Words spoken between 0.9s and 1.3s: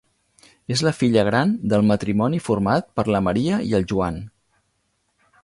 filla